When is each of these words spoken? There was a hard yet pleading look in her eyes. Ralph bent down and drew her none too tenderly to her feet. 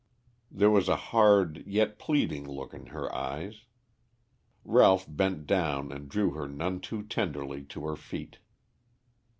There 0.49 0.71
was 0.71 0.89
a 0.89 0.95
hard 0.95 1.63
yet 1.67 1.99
pleading 1.99 2.49
look 2.49 2.73
in 2.73 2.87
her 2.87 3.13
eyes. 3.13 3.65
Ralph 4.65 5.05
bent 5.07 5.45
down 5.45 5.91
and 5.91 6.09
drew 6.09 6.31
her 6.31 6.47
none 6.47 6.79
too 6.79 7.03
tenderly 7.03 7.65
to 7.65 7.85
her 7.85 7.95
feet. 7.95 8.39